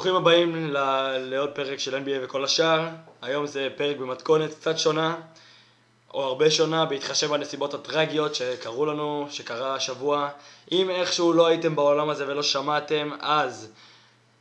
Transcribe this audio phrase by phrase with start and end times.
[0.00, 2.88] ברוכים הבאים ל- לעוד פרק של NBA וכל השאר.
[3.22, 5.16] היום זה פרק במתכונת קצת שונה,
[6.14, 10.28] או הרבה שונה, בהתחשב בנסיבות הטרגיות שקרו לנו, שקרה השבוע.
[10.72, 13.68] אם איכשהו לא הייתם בעולם הזה ולא שמעתם, אז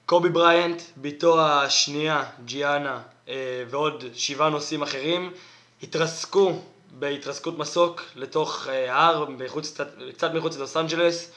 [0.05, 5.33] קובי בריינט, בתו השנייה, ג'יאנה, אה, ועוד שבעה נושאים אחרים,
[5.83, 6.53] התרסקו
[6.91, 9.81] בהתרסקות מסוק לתוך אה, הר, מחוץ,
[10.13, 11.31] קצת, מחוץ ללוס אנג'לס.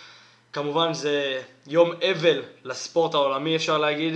[0.53, 4.15] כמובן זה יום אבל לספורט העולמי אפשר להגיד,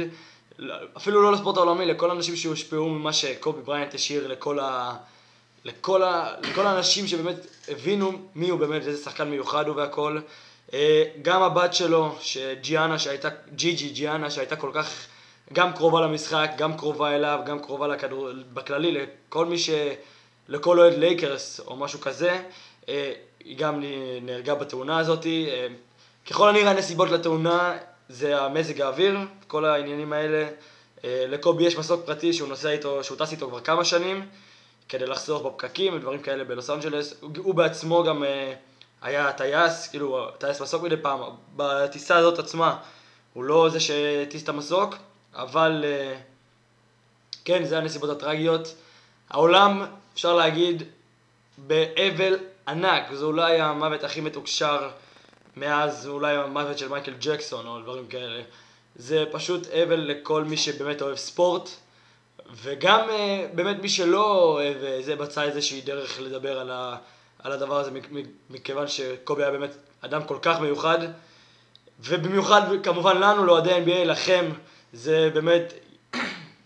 [0.97, 4.97] אפילו לא לספורט העולמי, לכל האנשים שהושפעו ממה שקובי ברייאנט השאיר לכל, ה...
[5.65, 6.35] לכל, ה...
[6.43, 10.21] לכל האנשים שבאמת הבינו מי הוא באמת, איזה שחקן מיוחד הוא והכל.
[10.75, 15.07] אה, גם הבת שלו, שג'יאנה שהייתה, ג'י ג'י ג'יאנה שהייתה כל כך
[15.53, 19.71] גם קרובה למשחק, גם קרובה אליו, גם קרובה לכדור, בכללי לכל מי ש...
[20.49, 22.43] לכל אוהד לייקרס או משהו כזה,
[22.89, 23.13] אה,
[23.45, 23.83] היא גם
[24.23, 25.27] נהרגה בתאונה הזאת.
[26.27, 27.77] אה, ככל הנראה הנסיבות לתאונה
[28.09, 30.49] זה המזג האוויר, כל העניינים האלה.
[31.05, 34.27] אה, לקובי יש מסוק פרטי שהוא נוסע איתו, שהוא טס איתו כבר כמה שנים,
[34.89, 37.15] כדי לחסוך בפקקים ודברים כאלה בלוס אנג'לס.
[37.37, 38.25] הוא בעצמו גם
[39.03, 41.21] היה טייס, כאילו טייס מסוק מדי פעם,
[41.57, 42.77] בטיסה הזאת עצמה
[43.33, 44.95] הוא לא זה שהטיס את המסוק,
[45.35, 45.85] אבל
[47.45, 48.75] כן, זה הנסיבות הטרגיות.
[49.31, 50.83] העולם אפשר להגיד,
[51.59, 54.91] באבל ענק, זה אולי המוות הכי מתוקשר
[55.57, 58.43] מאז אולי המוות של מייקל ג'קסון או דברים כאלה.
[58.97, 61.71] זה פשוט אבל לכל מי שבאמת אוהב ספורט,
[62.63, 66.97] וגם אה, באמת מי שלא אוהב, אה, זה מצא איזושהי דרך לדבר על, ה,
[67.43, 67.91] על הדבר הזה,
[68.51, 70.99] מכיוון שקובי היה באמת אדם כל כך מיוחד,
[72.01, 74.51] ובמיוחד כמובן לנו, לאוהדי NBA, לכם,
[74.93, 75.73] זה באמת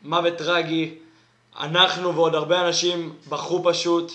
[0.02, 0.94] מוות טרגי.
[1.60, 4.12] אנחנו ועוד הרבה אנשים בחרו פשוט,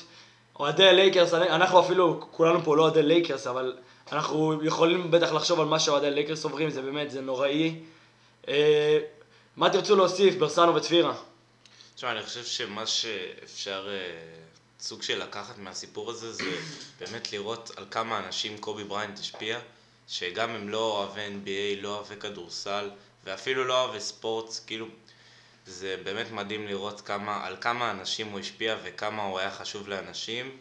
[0.59, 3.73] אוהדי לייקרס, אנחנו אפילו, כולנו פה לא אוהדי לייקרס, אבל
[4.11, 7.80] אנחנו יכולים בטח לחשוב על מה שאוהדי לייקרס עוברים, זה באמת, זה נוראי.
[8.48, 9.00] אה,
[9.56, 11.16] מה תרצו להוסיף, ברסנו וצפירה?
[11.95, 13.95] תשמע, אני חושב שמה שאפשר אה,
[14.80, 16.44] סוג של לקחת מהסיפור הזה, זה
[16.99, 19.60] באמת לראות על כמה אנשים קובי בריינט השפיע,
[20.08, 22.89] שגם הם לא אוהבי NBA, לא אוהבי כדורסל,
[23.23, 24.88] ואפילו לא אוהבי ספורט, כאילו...
[25.67, 30.58] זה באמת מדהים לראות כמה, על כמה אנשים הוא השפיע וכמה הוא היה חשוב לאנשים,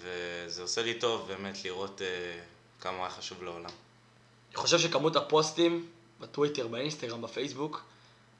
[0.00, 2.51] וזה עושה לי טוב באמת לראות uh,
[2.82, 3.70] כמה הוא היה חשוב לעולם.
[4.48, 5.86] אני חושב שכמות הפוסטים
[6.20, 7.82] בטוויטר, באינסטגרם, בפייסבוק,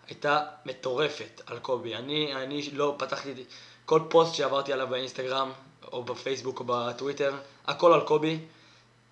[0.09, 1.95] הייתה מטורפת על קובי.
[1.95, 3.45] אני, אני לא פתחתי
[3.85, 5.51] כל פוסט שעברתי עליו באינסטגרם,
[5.93, 7.35] או בפייסבוק או בטוויטר,
[7.67, 8.39] הכל על קובי,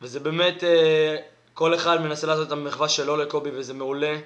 [0.02, 1.16] וזה באמת, אה,
[1.54, 4.18] כל אחד מנסה לעשות את המחווה שלו לקובי, וזה מעולה,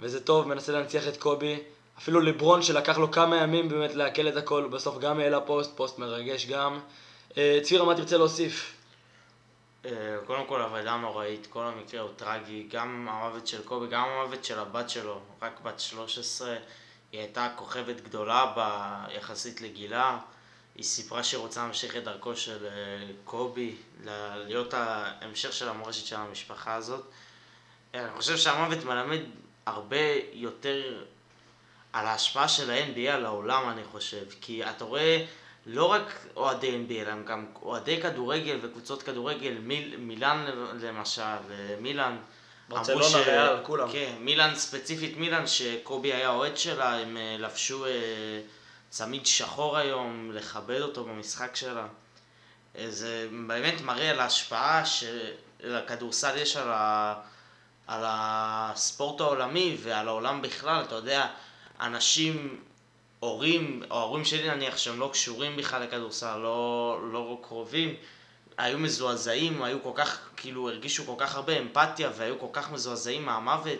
[0.00, 1.56] וזה טוב, מנסה להנציח את קובי.
[1.98, 5.98] אפילו לברון שלקח לו כמה ימים באמת לעכל את הכל, בסוף גם העלה פוסט, פוסט
[5.98, 6.80] מרגש גם.
[7.38, 8.74] אה, צבירה, מה תרצה להוסיף?
[9.84, 9.90] אה,
[10.26, 14.58] קודם כל עבודה נוראית, כל המקרה הוא טרגי, גם המוות של קובי, גם המוות של
[14.58, 16.56] הבת שלו, רק בת 13,
[17.12, 18.60] היא הייתה כוכבת גדולה ב...
[19.16, 20.18] יחסית לגילה,
[20.74, 22.72] היא סיפרה שהיא רוצה להמשיך את דרכו של אה,
[23.24, 23.76] קובי,
[24.36, 27.04] להיות ההמשך של המורשת של המשפחה הזאת.
[27.94, 29.20] אני חושב שהמוות מלמד
[29.66, 29.96] הרבה
[30.32, 31.04] יותר
[31.92, 34.24] על ההשפעה של ה-NBA על העולם, אני חושב.
[34.40, 35.24] כי אתה רואה
[35.66, 40.46] לא רק אוהדי NBA, אלא גם אוהדי כדורגל וקבוצות כדורגל, מיל, מילאן
[40.80, 41.22] למשל,
[41.80, 42.16] מילאן.
[42.68, 43.14] ברצלונה, ש...
[43.14, 43.92] ריאל, כולם.
[43.92, 47.90] כן, מילאן ספציפית מילאן, שקובי היה אוהד שלה, הם אה, לבשו אה,
[48.90, 51.86] צמיד שחור היום, לכבד אותו במשחק שלה.
[52.78, 57.14] אה, זה באמת מראה על ההשפעה שלכדורסל יש על, ה...
[57.86, 61.26] על הספורט העולמי ועל העולם בכלל, אתה יודע.
[61.80, 62.60] אנשים,
[63.24, 67.94] הורים, או ההורים שלי נניח, שהם לא קשורים בכלל לכדורסל, לא, לא קרובים,
[68.58, 73.24] היו מזועזעים, היו כל כך, כאילו, הרגישו כל כך הרבה אמפתיה והיו כל כך מזועזעים
[73.24, 73.78] מהמוות.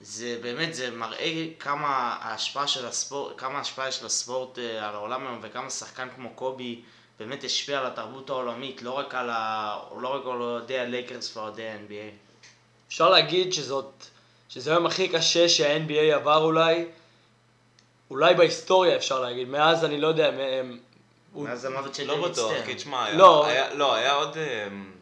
[0.00, 5.26] זה באמת, זה מראה כמה ההשפעה של הספורט, כמה ההשפעה יש לספורט אה, על העולם
[5.26, 6.82] היום וכמה שחקן כמו קובי
[7.18, 9.78] באמת השפיע על התרבות העולמית, לא רק על, ה...
[10.00, 12.14] לא רק על אוהדי הלייקרס ואוהדי ה-NBA.
[12.88, 14.06] אפשר להגיד שזאת,
[14.48, 16.84] שזה היום הכי קשה שה-NBA עבר אולי,
[18.12, 20.30] אולי בהיסטוריה אפשר להגיד, מאז אני לא יודע,
[21.34, 22.52] מאז המוות של לא בטוח.
[22.66, 23.46] כי תשמע, לא.
[23.46, 24.36] היה, לא, היה עוד...
[24.36, 24.92] אמ,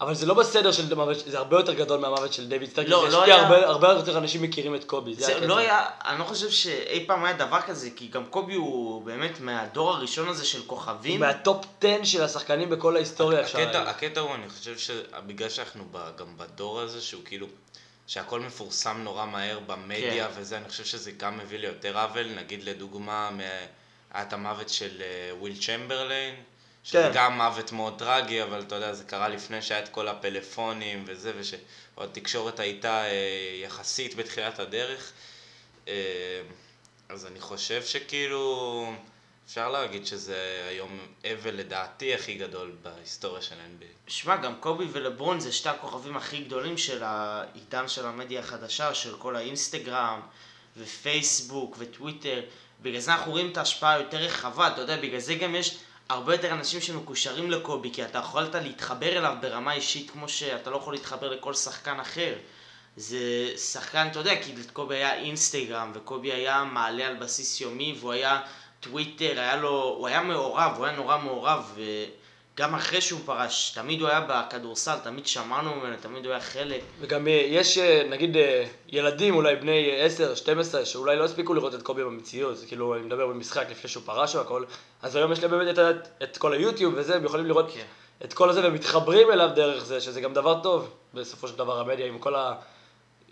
[0.00, 3.08] אבל זה לא בסדר של מוות, זה הרבה יותר גדול מהמוות של דיוויד סטרן, לא,
[3.08, 5.46] לא היה- הרבה, הרבה יותר אנשים מכירים את קובי, זה זה.
[5.46, 9.40] לא היה, אני לא חושב שאי פעם היה דבר כזה, כי גם קובי הוא באמת
[9.40, 11.20] מהדור הראשון הזה של כוכבים.
[11.20, 13.82] מהטופ 10 של השחקנים בכל ההיסטוריה אפשר הקטע.
[13.82, 17.46] הקטע הוא, אני חושב שבגלל שאנחנו ב, גם בדור הזה, שהוא כאילו,
[18.06, 20.40] שהכל מפורסם נורא מהר במדיה כן.
[20.40, 22.26] וזה, אני חושב שזה גם מביא ליותר עוול.
[22.34, 23.30] נגיד לדוגמה,
[24.10, 26.34] היה את המוות של אה, וויל צ'מברליין,
[26.84, 27.10] שזה כן.
[27.14, 31.32] גם מוות מאוד טרגי, אבל אתה יודע, זה קרה לפני שהיה את כל הפלאפונים וזה,
[31.38, 35.12] ושעוד תקשורת הייתה אה, יחסית בתחילת הדרך.
[35.88, 35.94] אה,
[37.08, 38.92] אז אני חושב שכאילו,
[39.46, 40.98] אפשר להגיד שזה היום
[41.32, 44.10] אבל לדעתי הכי גדול בהיסטוריה של NBA.
[44.10, 49.16] שמע, גם קובי ולברון זה שתי הכוכבים הכי גדולים של העידן של המדיה החדשה, של
[49.18, 50.20] כל האינסטגרם
[50.76, 52.42] ופייסבוק וטוויטר.
[52.82, 56.34] בגלל זה אנחנו רואים את ההשפעה היותר רחבה, אתה יודע, בגלל זה גם יש הרבה
[56.34, 60.94] יותר אנשים שמקושרים לקובי, כי אתה יכולת להתחבר אליו ברמה אישית כמו שאתה לא יכול
[60.94, 62.34] להתחבר לכל שחקן אחר.
[62.96, 68.12] זה שחקן, אתה יודע, כי לקובי היה אינסטגרם, וקובי היה מעלה על בסיס יומי, והוא
[68.12, 68.40] היה
[68.84, 71.78] טוויטר, היה לו, הוא היה מעורב, הוא היה נורא מעורב,
[72.54, 76.80] וגם אחרי שהוא פרש, תמיד הוא היה בכדורסל, תמיד שמענו ממנו, תמיד הוא היה חלק.
[77.00, 81.74] וגם אה, יש אה, נגיד אה, ילדים אולי בני 10, 12, שאולי לא הספיקו לראות
[81.74, 84.64] את קובי במציאות, זה כאילו אני מדבר במשחק לפני שהוא פרש או הכל,
[85.02, 87.84] אז היום יש להם באמת את, את כל היוטיוב וזה, הם יכולים לראות כן.
[88.24, 92.06] את כל הזה ומתחברים אליו דרך זה, שזה גם דבר טוב בסופו של דבר המדיה
[92.06, 92.34] עם כל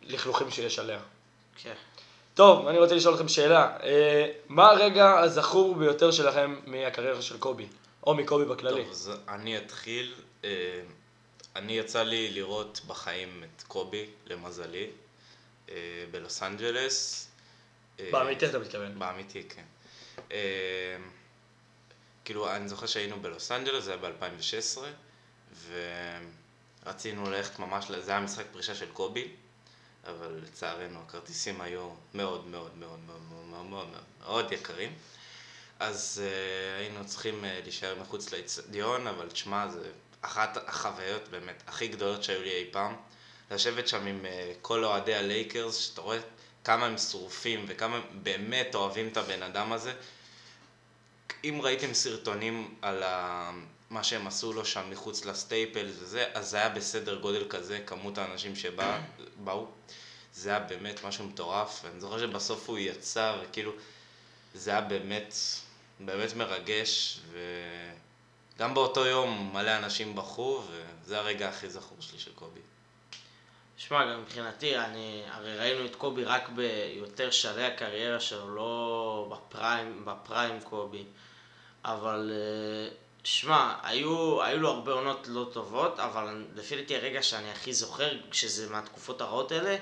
[0.02, 0.98] הלכלוכים שיש עליה.
[1.62, 1.75] כן.
[2.34, 7.67] טוב, אני רוצה לשאול אתכם שאלה, אה, מה הרגע הזכור ביותר שלכם מהקריירה של קובי?
[8.06, 8.82] או מקובי בכללי?
[8.82, 10.14] טוב, אז אני אתחיל.
[10.44, 10.50] אה,
[11.56, 14.90] אני יצא לי לראות בחיים את קובי, למזלי,
[15.70, 15.75] אה,
[16.11, 17.29] בלוס אנג'לס.
[18.00, 18.99] אה, באמיתי אתה מתכוון.
[18.99, 19.64] באמיתי, כן.
[20.32, 20.96] אה,
[22.25, 24.79] כאילו, אני זוכר שהיינו בלוס אנג'לס, זה היה ב-2016,
[26.84, 29.29] ורצינו ללכת ממש, זה היה משחק פרישה של קובי,
[30.06, 33.87] אבל לצערנו הכרטיסים היו מאוד מאוד מאוד מאוד מאוד מאוד מאוד
[34.20, 34.93] מאוד יקרים.
[35.81, 39.90] אז uh, היינו צריכים uh, להישאר מחוץ לאצטדיון, אבל תשמע, זה
[40.20, 42.96] אחת החוויות באמת הכי גדולות שהיו לי אי פעם.
[43.50, 44.28] לשבת שם עם uh,
[44.62, 46.19] כל אוהדי הלייקרס, שאתה רואה
[46.64, 49.93] כמה הם שרופים וכמה הם באמת אוהבים את הבן אדם הזה.
[51.44, 53.50] אם ראיתם סרטונים על ה...
[53.92, 58.18] מה שהם עשו לו שם מחוץ לסטייפלס וזה, אז זה היה בסדר גודל כזה, כמות
[58.18, 59.66] האנשים שבאו.
[60.34, 63.72] זה היה באמת משהו מטורף, ואני זוכר שבסוף הוא יצא, וכאילו,
[64.54, 65.34] זה היה באמת,
[66.00, 67.20] באמת מרגש,
[68.56, 72.60] וגם באותו יום מלא אנשים בכו, וזה הרגע הכי זכור שלי של קובי.
[73.76, 80.04] שמע, גם מבחינתי, אני, הרי ראינו את קובי רק ביותר שלהי הקריירה שלו, לא בפריים,
[80.04, 81.04] בפריים קובי.
[81.84, 87.50] אבל אה, שמע, היו, היו לו הרבה עונות לא טובות, אבל לפי דעתי הרגע שאני
[87.50, 89.76] הכי זוכר, שזה מהתקופות הרעות האלה,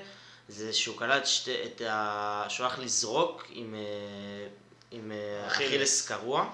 [0.49, 2.45] זה שהוא קלט שתי, את ה...
[2.49, 4.47] שהוא הלך לזרוק עם, אה,
[4.91, 5.67] עם אה, אכילס.
[5.67, 6.49] אכילס קרוע.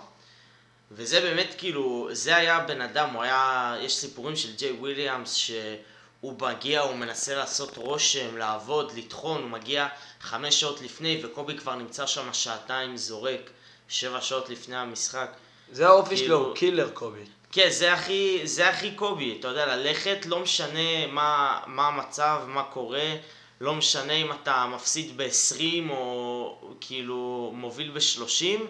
[0.92, 6.42] וזה באמת כאילו, זה היה בן אדם, הוא היה, יש סיפורים של ג'יי וויליאמס שהוא
[6.42, 9.88] מגיע, הוא מנסה לעשות רושם, לעבוד, לטחון, הוא מגיע
[10.22, 13.50] חמש שעות לפני וקובי כבר נמצא שם שעתיים זורק,
[13.90, 15.30] שבע שעות לפני המשחק.
[15.72, 17.24] זה האופי כאילו- שלו, killer קובי.
[17.52, 22.64] כן, זה הכי, זה הכי קובי, אתה יודע, ללכת, לא משנה מה, מה המצב, מה
[22.64, 23.16] קורה,
[23.62, 28.62] לא משנה אם אתה מפסיד ב-20 או כאילו מוביל ב-30,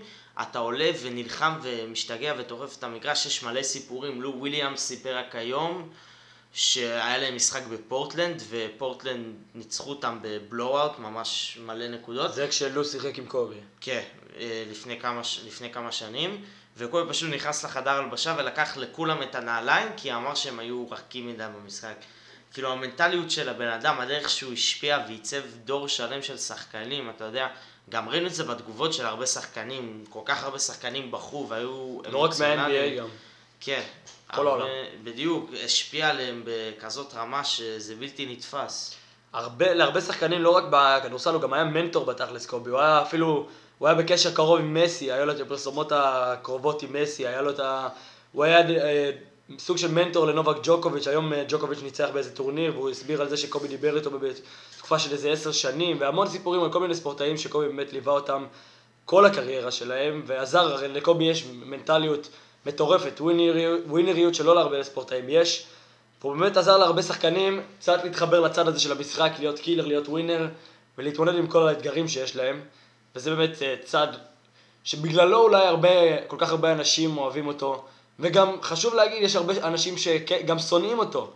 [0.42, 5.90] אתה עולה ונלחם ומשתגע וטורף את המגרש, יש מלא סיפורים, לו וויליאמס סיפר רק היום
[6.54, 12.34] שהיה להם משחק בפורטלנד, ופורטלנד ניצחו אותם בבלואו-אוט, ממש מלא נקודות.
[12.34, 13.56] זה כשלו שיחק עם קובי.
[13.82, 14.04] כן,
[14.40, 16.46] אה, לפני כמה, לפני כמה שנים,
[16.78, 21.46] וקובי פשוט נכנס לחדר הלבשה ולקח לכולם את הנעליים, כי אמר שהם היו רכים מדי
[21.56, 21.96] במשחק.
[22.54, 27.48] כאילו המנטליות של הבן אדם, הדרך שהוא השפיע ועיצב דור שלם של שחקנים, אתה יודע,
[27.90, 32.18] גם ראינו את זה בתגובות של הרבה שחקנים, כל כך הרבה שחקנים בכו והיו לא
[32.18, 32.32] רק.
[32.40, 33.08] מה-NBA גם.
[33.60, 33.84] כן.
[34.36, 34.68] כל העולם.
[35.04, 38.96] בדיוק, השפיע עליהם בכזאת רמה שזה בלתי נתפס.
[39.34, 43.50] הרבה, להרבה שחקנים, לא רק בכדורסל, הוא גם היה מנטור בתכלס קובי, הוא היה אפילו,
[43.78, 47.50] הוא היה בקשר קרוב עם מסי, היה לו את הפרסומות הקרובות עם מסי, היה לו
[47.50, 47.88] את ה...
[48.32, 49.12] הוא היה אה,
[49.58, 53.38] סוג של מנטור לנובק ג'וקוביץ', היום אה, ג'וקוביץ' ניצח באיזה טורניר, והוא הסביר על זה
[53.38, 57.68] שקובי דיבר איתו בתקופה של איזה עשר שנים, והמון סיפורים על כל מיני ספורטאים שקובי
[57.68, 58.46] באמת ליווה אותם
[59.06, 62.30] כל הקריירה שלהם, ועזר, הרי לקובי יש מנטליות
[62.66, 65.66] מטורפת, winner יות, winner יות שלא להרבה ספורטאים יש.
[66.22, 70.48] והוא באמת עזר להרבה שחקנים קצת להתחבר לצד הזה של המשחק, להיות killer, להיות winner,
[70.98, 72.62] ולהתמודד עם כל האתגרים שיש להם.
[73.18, 74.08] וזה באמת אה, צד
[74.84, 75.90] שבגללו אולי הרבה,
[76.28, 77.84] כל כך הרבה אנשים אוהבים אותו.
[78.20, 81.32] וגם חשוב להגיד, יש הרבה אנשים שגם שונאים אותו.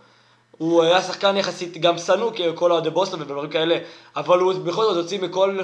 [0.52, 3.78] הוא היה שחקן יחסית גם שנוא ככל אוהדי בוסטון ודברים כאלה,
[4.16, 5.60] אבל הוא בכל זאת הוציא מכל,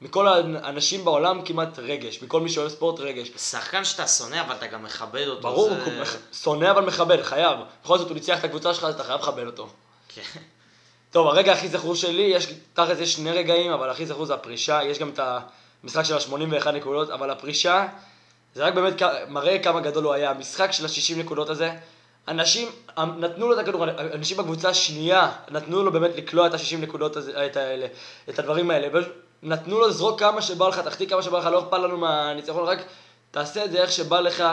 [0.00, 3.30] מכל האנשים בעולם כמעט רגש, מכל מי שאוהב ספורט רגש.
[3.36, 5.42] שחקן שאתה שונא, אבל אתה גם מכבד אותו.
[5.42, 5.84] ברור, זה...
[5.84, 7.58] הוא שונא אבל מכבד, חייב.
[7.84, 9.68] בכל זאת הוא ניצח את הקבוצה שלך, אז אתה חייב לכבד אותו.
[10.08, 10.22] כן.
[11.10, 14.80] טוב, הרגע הכי זכור שלי, יש, תכל'ס יש שני רגעים, אבל הכי זכור זה הפרישה,
[14.84, 15.20] יש גם את
[15.82, 17.86] המשחק של ה-81 נקודות, אבל הפרישה,
[18.54, 20.30] זה רק באמת מראה כמה גדול הוא היה.
[20.30, 21.72] המשחק של ה-60 נקודות הזה,
[22.28, 23.84] אנשים נתנו לו את הכדור,
[24.14, 27.86] אנשים בקבוצה השנייה נתנו לו באמת לקלוע את ה-60 נקודות הזה, את, האלה,
[28.28, 29.00] את הדברים האלה.
[29.42, 32.78] נתנו לו לזרוק כמה שבא לך, תחטיא כמה שבא לך, לא אכפת לנו מהניצחון, רק
[33.30, 34.44] תעשה את זה איך שבא לך,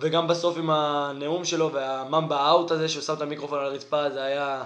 [0.00, 4.22] וגם בסוף עם הנאום שלו והממבה אאוט הזה, שהוא שם את המיקרופון על הרצפה, זה
[4.22, 4.62] היה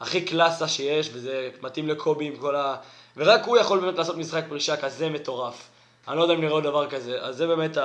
[0.00, 2.76] הכי קלאסה שיש, וזה מתאים לקובי עם כל ה...
[3.18, 5.68] ורק הוא יכול באמת לעשות משחק פרישה כזה מטורף.
[6.08, 7.78] אני לא יודע אם נראה עוד דבר כזה, אז זה באמת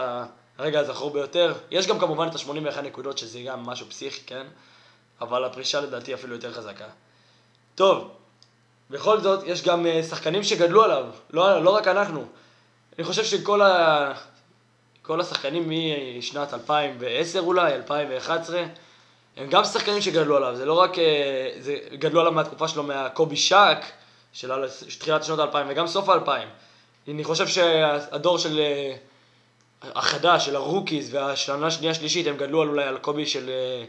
[0.57, 1.53] הרגע הזכור ביותר.
[1.71, 4.45] יש גם כמובן את ה-81 נקודות, שזה גם משהו פסיכי, כן?
[5.21, 6.85] אבל הפרישה לדעתי אפילו יותר חזקה.
[7.75, 8.09] טוב,
[8.89, 12.25] בכל זאת, יש גם אה, שחקנים שגדלו עליו, לא, לא רק אנחנו.
[12.97, 14.13] אני חושב שכל ה...
[15.01, 15.71] כל השחקנים
[16.17, 18.63] משנת 2010 אולי, 2011,
[19.37, 23.35] הם גם שחקנים שגדלו עליו, זה לא רק, אה, זה גדלו עליו מהתקופה שלו מהקובי
[23.35, 23.85] שאק,
[24.33, 24.51] של
[24.99, 26.47] תחילת שנות האלפיים וגם סוף האלפיים.
[27.07, 28.95] אני חושב שהדור של אה,
[29.95, 33.85] החדש, של ה rookies והשנה השנייה שלישית, הם גדלו על אולי על קובי של, אה,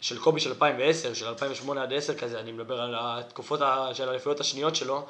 [0.00, 3.60] של קובי של 2010, של 2008 עד 10 כזה, אני מדבר על התקופות
[3.92, 5.06] של האליפויות השניות שלו.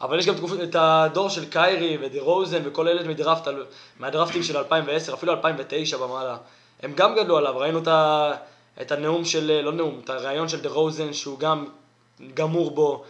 [0.00, 3.48] אבל יש גם תקופות, את הדור של קיירי ודהרוזן וכל אלה מדראפט,
[3.98, 6.36] מהדראפטים של 2010, אפילו 2009 ומעלה.
[6.82, 7.80] הם גם גדלו עליו, ראינו
[8.80, 11.66] את, הנאום של, לא נאום, את הרעיון של דה רוזן שהוא גם
[12.34, 13.04] גמור בו,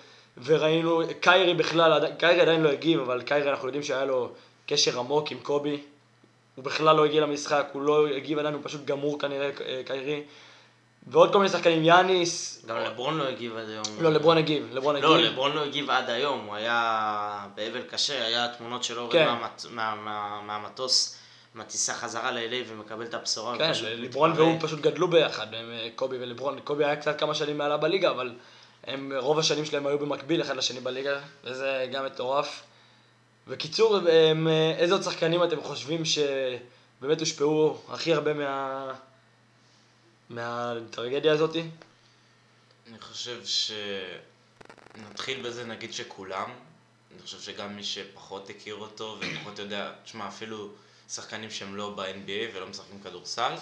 [0.44, 4.32] וראינו, קיירי בכלל, קיירי עדיין לא הגיב, אבל קיירי אנחנו יודעים שהיה לו
[4.66, 5.80] קשר עמוק עם קובי.
[6.56, 9.50] הוא בכלל לא הגיע למשחק, הוא לא הגיב עדיין, הוא פשוט גמור כנראה,
[9.86, 10.22] קיירי.
[11.06, 12.64] ועוד כל מיני שחקנים, יאניס.
[12.66, 13.84] גם לברון לא הגיב עד היום.
[14.00, 15.10] לא, לברון הגיב, לברון לא, הגיב.
[15.26, 19.26] לא, לברון לא הגיב עד היום, הוא היה באבל קשה, היה תמונות שלו כן.
[19.26, 21.16] מהמט- מה- מה- מהמטוס,
[21.54, 23.58] מהטיסה חזרה ל-LA ומקבל את הבשורה.
[23.58, 24.32] כן, לברון.
[24.36, 25.60] והוא פשוט גדלו ביחד, אה,
[25.96, 26.60] קובי ולברון.
[26.64, 28.32] קובי היה קצת כמה שנים מעלה בליגה, אבל
[28.84, 32.62] הם, רוב השנים שלהם היו במקביל אחד לשני בליגה, וזה גם מטורף.
[33.48, 33.98] בקיצור,
[34.78, 38.92] איזה עוד שחקנים אתם חושבים שבאמת הושפעו הכי הרבה מה...
[40.30, 41.62] מהטרגדיה הזאתי?
[42.90, 43.72] אני חושב ש...
[44.96, 46.50] נתחיל בזה, נגיד שכולם.
[47.12, 50.68] אני חושב שגם מי שפחות הכיר אותו ופחות יודע, תשמע, אפילו
[51.08, 53.52] שחקנים שהם לא ב-NBA ולא משחקים כדורסל,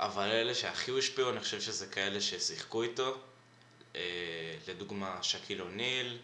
[0.00, 3.16] אבל אלה שהכי הושפעו, אני חושב שזה כאלה ששיחקו איתו.
[3.96, 4.00] אה,
[4.68, 6.18] לדוגמה, שקיל אוניל,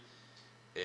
[0.77, 0.83] אה,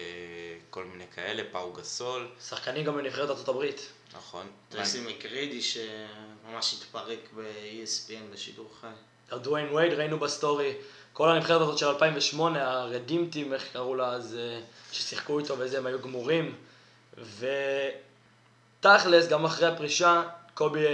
[0.69, 3.91] כל מיני כאלה, פאו גסול, שחקנים גם בנבחרת ארצות הברית.
[4.17, 4.47] נכון.
[4.69, 9.35] טרסי מקרידי שממש התפרק ב-ESPN בשידור חי.
[9.37, 10.73] דוויין וייד ראינו בסטורי,
[11.13, 14.59] כל הנבחרת הזאת של 2008, ה Redeem Team, איך קראו לה אז, אה,
[14.91, 16.55] ששיחקו איתו וזה, הם היו גמורים.
[18.79, 20.23] ותכלס, גם אחרי הפרישה,
[20.53, 20.85] קובי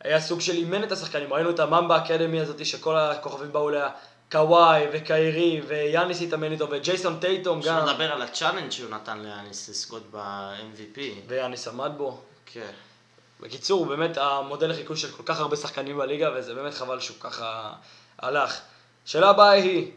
[0.00, 1.32] היה סוג של אימן את השחקנים.
[1.32, 3.90] ראינו את הממבה אקדמי הזאת, שכל הכוכבים באו אליה,
[4.32, 7.86] קוואי וקיירי ויאניס התאמן איתו וג'ייסון טייטום אפשר גם.
[7.86, 11.00] לדבר על ה challenge שהוא נתן ליאניס לזכות ב-MVP.
[11.28, 12.20] ויאניס עמד בו.
[12.46, 12.70] כן.
[13.40, 17.16] בקיצור, הוא באמת המודל לחיקוי של כל כך הרבה שחקנים בליגה, וזה באמת חבל שהוא
[17.20, 17.72] ככה
[18.18, 18.60] הלך.
[19.06, 19.90] השאלה הבאה היא,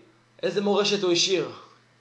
[0.44, 1.52] איזה מורשת הוא השאיר?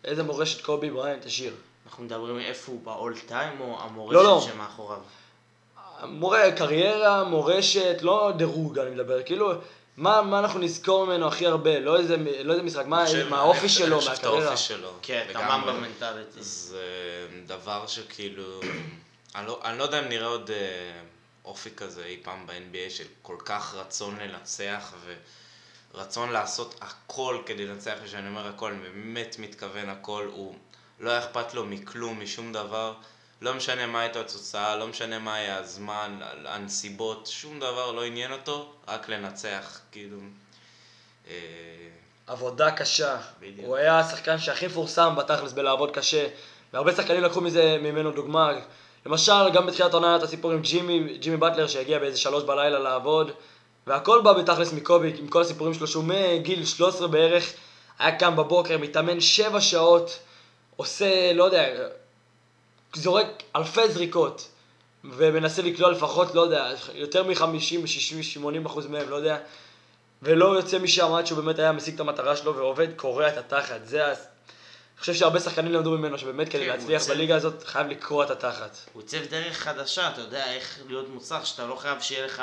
[0.04, 1.54] איזה מורשת קובי בריינט השאיר?
[1.86, 4.46] אנחנו מדברים איפה הוא באול טיים או המורשת לא, לא.
[4.52, 4.98] שמאחוריו?
[6.04, 9.52] מורה, קריירה, מורשת, לא דירוג אני מדבר, כאילו,
[9.96, 11.80] מה, מה אנחנו נזכור ממנו הכי הרבה?
[11.80, 14.48] לא איזה, לא איזה משחק, מה, חושב- מה האופי שלו, אני חושב את מהקריירה?
[14.48, 14.90] האופי שלו.
[15.02, 15.44] כן, את לגמרי.
[15.52, 16.42] הממבה מנטליטי.
[16.42, 16.82] זה
[17.46, 18.60] דבר שכאילו,
[19.34, 21.00] אני לא, אני לא יודע אם נראה עוד אה,
[21.44, 24.92] אופי כזה אי פעם ב-NBA של כל כך רצון לנצח
[25.94, 30.54] ורצון לעשות הכל כדי לנצח, וכשאני אומר הכל, אני באמת מתכוון הכל, הוא
[31.00, 32.94] לא היה אכפת לו מכלום, משום דבר,
[33.40, 38.32] לא משנה מה הייתה התוצאה, לא משנה מה היה הזמן, הנסיבות, שום דבר לא עניין
[38.32, 40.18] אותו, רק לנצח, כאילו.
[41.28, 41.34] אה,
[42.26, 43.16] עבודה קשה.
[43.40, 43.66] בדיוק.
[43.66, 46.26] הוא היה השחקן שהכי מפורסם בתכלס בלעבוד קשה,
[46.72, 48.52] והרבה שחקנים לקחו מזה ממנו דוגמה.
[49.06, 52.78] למשל, גם בתחילת העונה היה את הסיפור עם ג'ימי, ג'ימי באטלר שהגיע באיזה שלוש בלילה
[52.78, 53.30] לעבוד,
[53.86, 57.52] והכל בא בתכלס מקובי, עם כל הסיפורים שלו, שהוא מגיל 13 בערך,
[57.98, 60.18] היה קם בבוקר, מתאמן שבע שעות,
[60.76, 61.88] עושה, לא יודע,
[62.94, 63.26] זורק
[63.56, 64.48] אלפי זריקות,
[65.04, 69.38] ומנסה לקלוע לפחות, לא יודע, יותר מ-50, 60, 80 אחוז מהם, לא יודע.
[70.22, 73.80] ולא יוצא משם עד שהוא באמת היה משיג את המטרה שלו ועובד, קורע את התחת.
[73.84, 74.08] זה ה...
[74.08, 78.24] אני חושב שהרבה שחקנים למדו ממנו שבאמת כדי כן, להצליח יוצא- בליגה הזאת חייב לקרוע
[78.24, 78.76] את התחת.
[78.92, 82.42] הוא עיצב דרך חדשה, אתה יודע איך להיות מוצלח, שאתה לא חייב שיהיה לך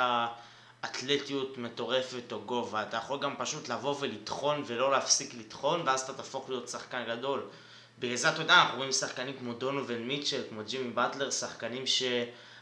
[0.84, 6.12] אתלטיות מטורפת או גובה, אתה יכול גם פשוט לבוא ולטחון ולא להפסיק לטחון, ואז אתה
[6.12, 7.42] תהפוך להיות שחקן גדול.
[7.98, 12.14] אתה יודע, אנחנו רואים שחקנים כמו דונובל מיטשל, כמו ג'ימי באטלר, שחקנים שעל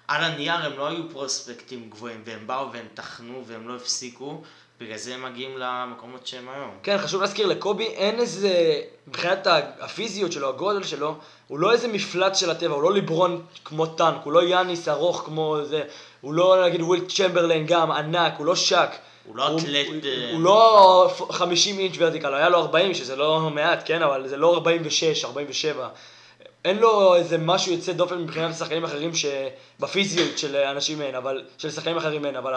[0.08, 4.42] הנייר הם לא היו פרוספקטים גבוהים, והם באו והם טחנו והם לא הפסיקו,
[4.80, 6.70] בגלל זה הם מגיעים למקומות שהם היום.
[6.82, 9.46] כן, חשוב להזכיר, לקובי אין איזה, מבחינת
[9.80, 11.14] הפיזיות שלו, הגודל שלו,
[11.48, 15.22] הוא לא איזה מפלט של הטבע, הוא לא לברון כמו טאנק, הוא לא יאניס ארוך
[15.26, 15.82] כמו זה,
[16.20, 18.90] הוא לא נגיד וויל צ'מברליין גם, ענק, הוא לא שק.
[19.26, 23.50] הוא לא אתלט, הוא, אה, הוא לא 50 אינץ' vertical, היה לו 40, שזה לא
[23.50, 25.88] מעט, כן, אבל זה לא 46, 47.
[26.64, 31.70] אין לו איזה משהו יוצא דופן מבחינת שחקנים אחרים שבפיזיות של אנשים אין, אבל, של
[31.70, 32.54] שחקנים אחרים אין, אבל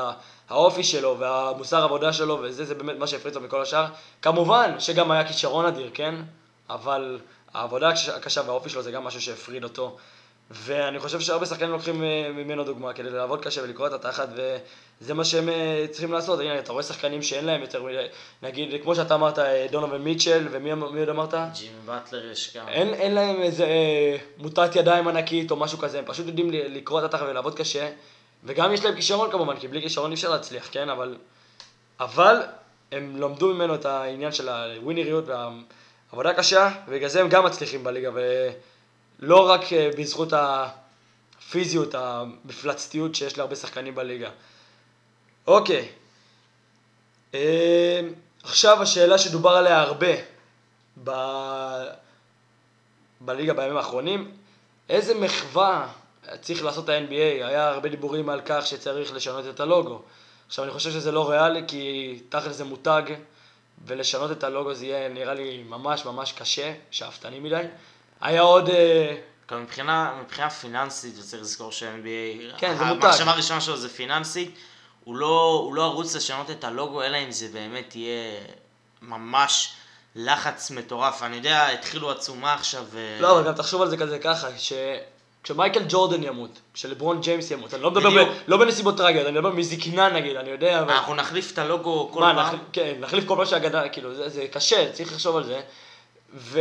[0.50, 3.86] האופי שלו והמוסר עבודה שלו וזה, זה באמת מה שהפריד לו מכל השאר.
[4.22, 6.16] כמובן שגם היה כישרון אדיר, כן?
[6.70, 7.20] אבל
[7.54, 9.98] העבודה הקשה והאופי שלו זה גם משהו שהפריד אותו.
[10.52, 15.14] ואני חושב שהרבה שחקנים לוקחים אה, ממנו דוגמה כדי לעבוד קשה ולקרוא את התחת, וזה
[15.14, 16.40] מה שהם אה, צריכים לעשות.
[16.40, 18.06] הנה, אתה רואה שחקנים שאין להם יותר מדי,
[18.44, 21.34] נגיד, כמו שאתה אמרת, אה, דונובל מיטשל, ומי עוד אמרת?
[21.34, 22.68] ג'ימי באטלר יש גם.
[22.68, 27.00] אין, אין להם איזה אה, מוטת ידיים ענקית או משהו כזה, הם פשוט יודעים לקרוא
[27.00, 27.90] את התחת ולעבוד קשה,
[28.44, 30.90] וגם יש להם כישרון כמובן, כי בלי כישרון אי אפשר להצליח, כן?
[30.90, 31.18] אבל,
[32.00, 32.42] אבל
[32.92, 38.10] הם למדו ממנו את העניין של הווינריות והעבודה הקשה, ובגלל זה הם גם מצליחים בליגה.
[38.14, 38.50] ו...
[39.20, 44.30] לא רק אה, בזכות הפיזיות, המפלצתיות שיש להרבה שחקנים בליגה.
[45.48, 45.88] אוקיי,
[47.34, 48.02] אה,
[48.44, 50.14] עכשיו השאלה שדובר עליה הרבה
[51.04, 51.12] ב...
[53.22, 54.32] בליגה בימים האחרונים,
[54.90, 55.88] איזה מחווה
[56.42, 57.46] צריך לעשות ה-NBA?
[57.46, 60.02] היה הרבה דיבורים על כך שצריך לשנות את הלוגו.
[60.48, 63.02] עכשיו אני חושב שזה לא ריאלי כי תכל'ס זה מותג
[63.86, 67.64] ולשנות את הלוגו זה יהיה נראה לי ממש ממש קשה, שאפתני מדי.
[68.22, 68.70] היה עוד...
[68.70, 69.16] אה,
[69.52, 73.06] גם מבחינה, מבחינה פיננסית, צריך לזכור ש-NBA, כן, זה מותג.
[73.06, 74.56] המחשבה הראשונה שלו זה פיננסית,
[75.04, 78.40] הוא לא, הוא לא ערוץ לשנות את הלוגו, אלא אם זה באמת יהיה
[79.02, 79.74] ממש
[80.16, 81.24] לחץ מטורף.
[81.24, 82.86] אני יודע, התחילו עצומה עכשיו.
[83.20, 84.74] לא, אבל גם תחשוב על זה כזה ככה, ש...
[85.44, 89.50] כשמייקל ג'ורדן ימות, כשלברון ג'יימס ימות, אני לא מדבר ב, לא בנסיבות טרגיות, אני מדבר
[89.50, 90.94] מזקנה נגיד, אני יודע, אבל...
[90.94, 92.36] אנחנו נחליף את הלוגו כל פעם?
[92.36, 92.58] נחל...
[92.74, 95.62] כן, נחליף כל פעם שהגדה, כאילו, זה, זה קשה, צריך לחשוב על זה.
[96.34, 96.60] ו...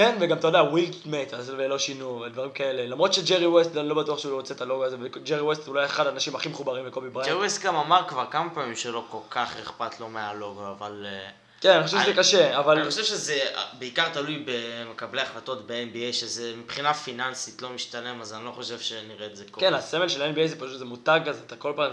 [0.00, 2.86] כן, וגם אתה יודע, ווילט מת, אז לא שינו, דברים כאלה.
[2.86, 6.06] למרות שג'רי ווסט, אני לא בטוח שהוא רוצה את הלוגו הזה, וג'רי ווסט אולי אחד
[6.06, 7.30] האנשים הכי מחוברים לקובי בריין.
[7.30, 11.06] ג'רי ווסט גם אמר כבר כמה פעמים שלא כל כך אכפת לו מהלוגו, אבל...
[11.08, 11.30] אה,
[11.60, 12.78] כן, אני חושב שזה קשה, אבל...
[12.78, 13.40] אני חושב שזה
[13.78, 19.26] בעיקר תלוי במקבלי החלטות ב-NBA, שזה מבחינה פיננסית לא משתלם, אז אני לא חושב שנראה
[19.26, 19.66] את זה קורה.
[19.66, 21.92] כן, הסמל של ה-NBA זה פשוט, זה מותג כזה, אתה כל פעם,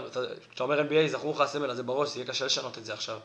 [0.50, 3.18] כשאתה אומר NBA, זכרו לך הסמל הזה בראש, זה יהיה קשה לשנות את זה עכשיו.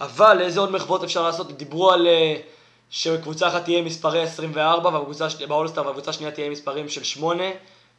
[0.00, 1.56] אבל איזה עוד מחוות אפשר לעשות?
[1.56, 2.06] דיברו על...
[2.06, 2.57] Uh,
[2.90, 7.44] שקבוצה אחת תהיה מספרי 24 ובאולסטאר והקבוצה השנייה תהיה מספרים של 8,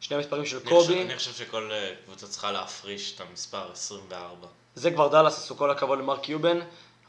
[0.00, 1.02] שני המספרים של קובי.
[1.02, 4.46] אני חושב שכל אה, קבוצה צריכה להפריש את המספר 24.
[4.74, 6.60] זה כבר דאלאס עשו כל הכבוד למרק קיובן.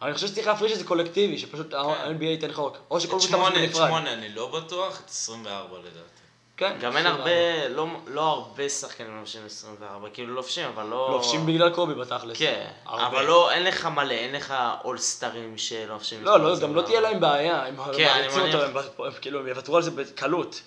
[0.02, 2.24] אני חושב שצריך להפריש את זה קולקטיבי, שפשוט ה-NBA כן.
[2.24, 2.78] ייתן חוק.
[2.92, 3.84] או שכל קבוצה משהו בנפרד.
[3.84, 6.21] את 8 אני לא בטוח, את 24 לדעתי.
[6.62, 6.74] כן.
[6.82, 11.10] גם אין הרבה, לא, לא הרבה שחקנים לובשים 24, כאילו לובשים, אבל לא...
[11.12, 12.38] לובשים בגלל קובי בתכלס.
[12.38, 13.08] כן, הרבה.
[13.08, 16.24] אבל לא, אין לך מלא, אין לך אולסטרים שלובשים...
[16.24, 19.76] לא, לא, גם לא תהיה להם בעיה, הם כן, מעריצים אותו, הם, כאילו, הם יוותרו
[19.76, 20.62] על זה בקלות.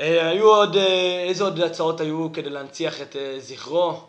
[0.00, 4.00] אה, היו עוד, אה, איזה עוד הצעות היו כדי להנציח את אה, זכרו?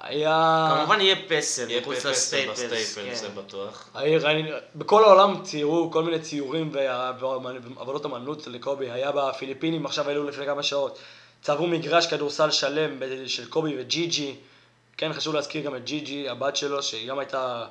[0.00, 0.68] היה...
[0.76, 3.14] כמובן יהיה פסל, יהיה פסל בסטייפלס, כן.
[3.14, 3.88] זה בטוח.
[4.74, 8.90] בכל העולם ציירו כל מיני ציורים ועבודות אמנות לקובי.
[8.90, 10.98] היה בפיליפינים, עכשיו העלו לפני כמה שעות.
[11.42, 14.34] צבעו מגרש כדורסל שלם של קובי וג'י ג'י.
[14.96, 17.64] כן, חשוב להזכיר גם את ג'י ג'י, הבת שלו, שהיא גם הייתה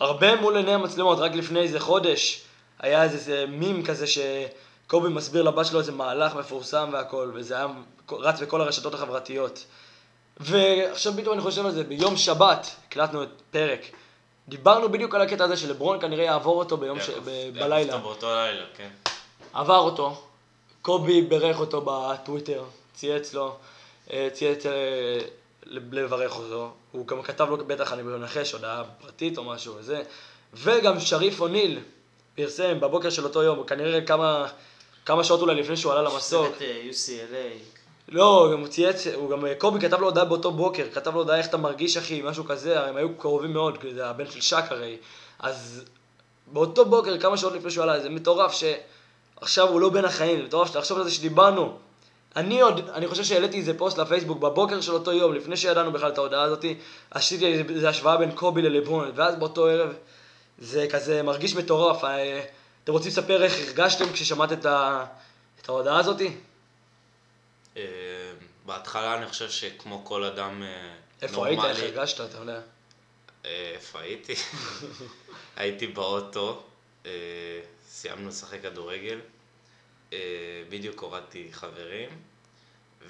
[0.00, 2.42] הרבה מול עיני המצלמות, רק לפני איזה חודש.
[2.80, 7.66] היה איזה מים כזה שקובי מסביר לבת שלו איזה מהלך מפורסם והכל, וזה היה
[8.10, 9.64] רץ בכל הרשתות החברתיות.
[10.40, 13.80] ועכשיו פתאום אני חושב על זה, ביום שבת הקלטנו את פרק.
[14.48, 17.10] דיברנו בדיוק על הקטע הזה שלברון כנראה יעבור אותו ביום ש...
[17.10, 17.58] ב...
[17.58, 17.96] בלילה.
[17.96, 18.88] באותו לילה, כן.
[19.52, 20.22] עבר אותו,
[20.82, 23.56] קובי בירך אותו בטוויטר, צייץ לו,
[24.12, 24.72] אה, צייץ אה,
[25.66, 30.02] לברך אותו, הוא גם כתב לו בטח אני מנחש הודעה פרטית או משהו וזה,
[30.54, 31.80] וגם שריף אוניל
[32.34, 34.46] פרסם בבוקר של אותו יום, כנראה כמה,
[35.06, 36.56] כמה שעות אולי לפני שהוא עלה למסוק.
[36.56, 37.83] את אה, UCLA.
[38.08, 41.38] לא, גם הוא צייץ, הוא גם, קובי כתב לו הודעה באותו בוקר, כתב לו הודעה
[41.38, 44.64] איך אתה מרגיש אחי, משהו כזה, הם היו קרובים מאוד, כי זה הבן של שק
[44.70, 44.96] הרי.
[45.38, 45.84] אז
[46.46, 50.44] באותו בוקר, כמה שעות לפני שהוא עלה, זה מטורף שעכשיו הוא לא בין החיים, זה
[50.44, 51.78] מטורף שתחשוב על זה שדיברנו.
[52.36, 56.12] אני עוד, אני חושב שהעליתי איזה פוסט לפייסבוק בבוקר של אותו יום, לפני שידענו בכלל
[56.12, 56.78] את ההודעה הזאתי,
[57.10, 59.92] עשיתי איזה השוואה בין קובי ללברון, ואז באותו ערב
[60.58, 62.04] זה כזה מרגיש מטורף.
[62.04, 62.40] אה,
[62.84, 64.66] אתם רוצים לספר איך הרגשתם כששמעת את,
[65.68, 66.36] ההודעה הזאתי?
[67.76, 67.82] אה,
[68.66, 70.62] בהתחלה אני חושב שכמו כל אדם.
[70.62, 71.60] אה, איפה היית?
[71.64, 72.20] איך הרגשת?
[72.20, 72.60] אתה יודע.
[73.44, 74.34] אה, איפה הייתי?
[75.56, 76.62] הייתי באוטו,
[77.88, 79.20] סיימנו לשחק כדורגל,
[80.68, 82.08] בדיוק הורדתי חברים,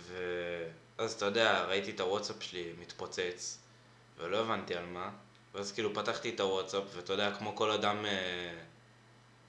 [0.07, 3.59] ואז אתה יודע, ראיתי את הוואטסאפ שלי מתפוצץ,
[4.19, 5.11] ולא הבנתי על מה,
[5.55, 8.05] ואז כאילו פתחתי את הוואטסאפ, ואתה יודע, כמו כל אדם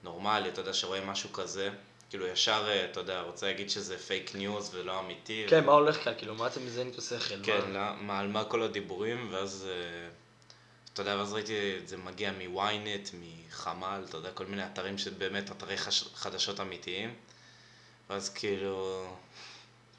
[0.02, 1.70] נורמלי, אתה יודע, שרואה משהו כזה,
[2.10, 5.46] כאילו ישר, אה, אתה יודע, רוצה להגיד שזה fake news ולא אמיתי.
[5.48, 5.66] כן, ו...
[5.66, 6.12] מה הולך כאן?
[6.18, 7.34] כאילו, מה אתם מזיינים את השכל?
[7.42, 7.68] כן, מה...
[7.68, 10.08] לא, מה, על מה כל הדיבורים, ואז, אה,
[10.92, 15.50] אתה יודע, ואז ראיתי את זה מגיע מ-ynet, מחמ"ל, אתה יודע, כל מיני אתרים שבאמת
[15.50, 16.04] אתרי חש...
[16.14, 17.14] חדשות אמיתיים.
[18.10, 19.06] ואז כאילו,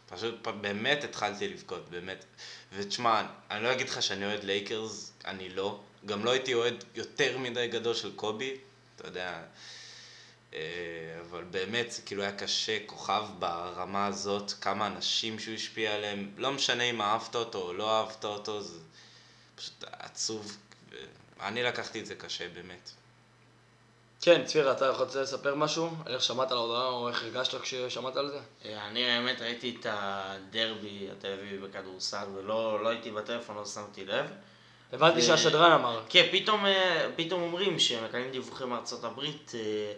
[0.10, 2.26] פשוט באמת התחלתי לבכות, באמת.
[2.74, 5.80] ותשמע, אני לא אגיד לך שאני אוהד לייקרס, אני לא.
[6.06, 8.58] גם לא הייתי אוהד יותר מדי גדול של קובי,
[8.96, 9.42] אתה יודע.
[10.54, 10.60] אה,
[11.22, 16.52] אבל באמת, זה כאילו היה קשה, כוכב ברמה הזאת, כמה אנשים שהוא השפיע עליהם, לא
[16.52, 18.80] משנה אם אהבת אותו או לא אהבת אותו, זה
[19.56, 20.58] פשוט עצוב.
[21.42, 22.92] אני לקחתי את זה קשה, באמת.
[24.22, 25.90] כן, צביר, אתה רוצה לספר משהו?
[26.08, 28.40] איך שמעת על ההודעה או איך הרגשת כששמעת על זה?
[28.78, 34.26] אני האמת ראיתי את הדרבי התל אביבי בכדורסל ולא לא הייתי בטלפון, לא שמתי לב.
[34.94, 36.04] הבנתי ו- שהשדרן אמר.
[36.10, 39.94] כן, פתאום, אה, פתאום אומרים שמקבלים דיווחים מארצות הברית אה,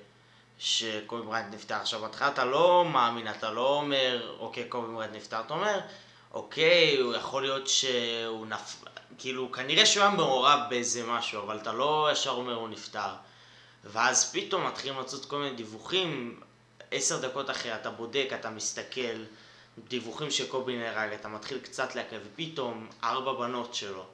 [0.59, 1.75] שקובי בריינט נפטר.
[1.75, 5.79] עכשיו, בהתחלה אתה לא מאמין, אתה לא אומר, אוקיי, קובי בריינט נפטר, אתה אומר,
[6.33, 8.83] אוקיי, הוא יכול להיות שהוא נפ...
[9.17, 13.09] כאילו, כנראה שהוא היה מעורב באיזה משהו, אבל אתה לא ישר אומר הוא נפטר.
[13.83, 16.39] ואז פתאום מתחילים לצאת כל מיני דיווחים,
[16.91, 19.23] עשר דקות אחרי אתה בודק, אתה מסתכל,
[19.87, 24.05] דיווחים שקובי נהרג, אתה מתחיל קצת לעכל, ופתאום ארבע בנות שלו.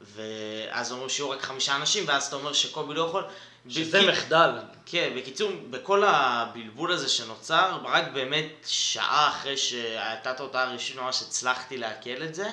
[0.00, 3.24] ואז אומרים שהיו רק חמישה אנשים, ואז אתה אומר שקובי לא יכול.
[3.68, 4.50] שזה בקיצ- מחדל.
[4.86, 11.22] כן, בקיצור, בכל הבלבול הזה שנוצר, רק באמת שעה אחרי שהייתה את ההודעה הראשית, ממש
[11.22, 12.50] הצלחתי לעכל את זה,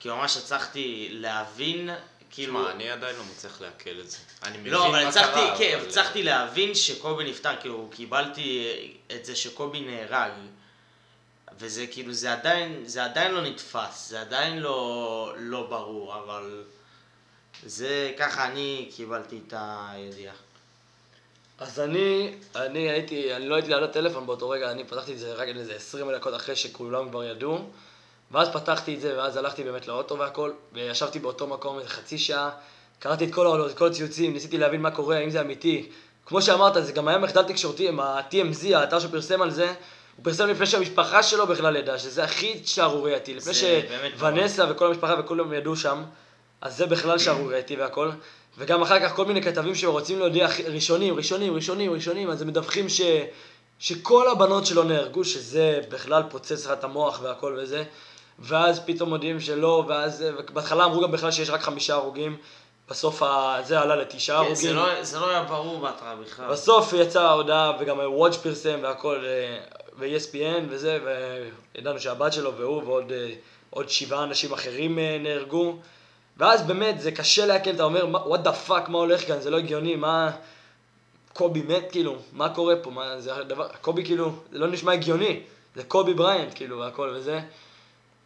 [0.00, 1.90] כי ממש הצלחתי להבין,
[2.30, 2.60] כאילו...
[2.60, 4.18] תשמע, אני עדיין לא מצליח לעכל את זה.
[4.42, 8.66] אני מבין לא, אבל מה הצלחתי, קרה, כן, אבל- הצלחתי להבין שקובי נפטר, כאילו, קיבלתי
[9.14, 10.32] את זה שקובי נהרג.
[11.58, 16.64] וזה כאילו, זה עדיין, זה עדיין לא נתפס, זה עדיין לא, לא ברור, אבל
[17.66, 20.34] זה, ככה אני קיבלתי את הידיעה.
[21.58, 25.32] אז אני, אני הייתי, אני לא הייתי ליד הטלפון באותו רגע, אני פתחתי את זה
[25.32, 27.58] רק איזה 20 דקות אחרי שכולם כבר ידעו.
[28.30, 32.50] ואז פתחתי את זה, ואז הלכתי באמת לאוטו והכל, וישבתי באותו מקום איזה חצי שעה,
[32.98, 35.88] קראתי את כל ההודעות, את כל הציוצים, ניסיתי להבין מה קורה, האם זה אמיתי.
[36.26, 39.66] כמו שאמרת, זה גם היה מחדל תקשורתי עם ה-TMZ, האתר שפרסם על זה,
[40.16, 45.52] הוא פרסם לפני שהמשפחה שלו בכלל ידעה, שזה הכי שערורייתי, לפני שוואנסה וכל המשפחה וכולם
[45.52, 46.02] ידעו שם,
[46.60, 48.10] אז זה בכלל שערורייתי והכל.
[48.58, 52.88] וגם אחר כך כל מיני כתבים שרוצים להודיע ראשונים, ראשונים, ראשונים, ראשונים, אז הם מדווחים
[52.88, 53.00] ש...
[53.78, 57.84] שכל הבנות שלו נהרגו, שזה בכלל פוצץ לך את המוח והכל וזה,
[58.38, 62.36] ואז פתאום מודיעים שלא, ואז בהתחלה אמרו גם בכלל שיש רק חמישה הרוגים,
[62.88, 63.58] בסוף ה...
[63.64, 64.96] זה עלה לתשעה כן, זה הרוגים.
[64.96, 66.50] לא, זה לא היה ברור בהתחלה בכלל.
[66.50, 69.58] בסוף יצאה ההודעה, וגם וואץ' פרסם והכל, אה,
[69.98, 70.98] ו-ESPN וזה,
[71.74, 73.30] וידענו שהבת שלו והוא ועוד אה,
[73.70, 75.76] עוד שבעה אנשים אחרים אה, נהרגו.
[76.40, 79.56] ואז באמת זה קשה לעכל, אתה אומר, what the fuck, מה הולך כאן, זה לא
[79.56, 80.30] הגיוני, מה...
[81.32, 85.40] קובי מת, כאילו, מה קורה פה, מה זה הדבר, קובי כאילו, זה לא נשמע הגיוני,
[85.76, 87.40] זה קובי בריינט, כאילו, והכל וזה.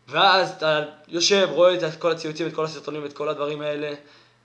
[0.09, 3.95] ואז אתה יושב, רואה את כל הציוצים, את כל הסרטונים, את כל הדברים האלה,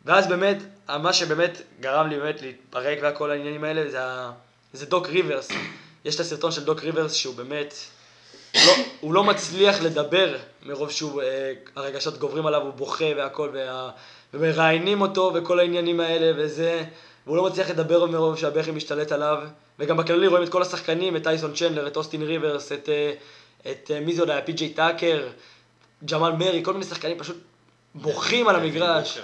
[0.05, 3.99] ואז באמת, מה שבאמת גרם לי באמת להתפרק והכל העניינים האלה, זה.
[4.73, 5.51] זה דוק ריברס.
[6.05, 7.73] יש את הסרטון של דוק ריברס שהוא באמת,
[8.55, 13.89] לא, הוא לא מצליח לדבר מרוב שהוא, אה, הרגשות גוברים עליו, הוא בוכה והכל, וה,
[14.33, 16.83] ומראיינים אותו וכל העניינים האלה וזה,
[17.25, 19.37] והוא לא מצליח לדבר מרוב שהבכי משתלט עליו,
[19.79, 23.13] וגם בכללי רואים את כל השחקנים, את טייסון צ'נדלר, את אוסטין ריברס, את, אה,
[23.71, 25.27] את אה, מי זה עוד היה, פי.ג'יי טאקר,
[26.05, 27.37] ג'מאל מרי, כל מיני שחקנים פשוט
[27.95, 29.19] בוכים על המגרש.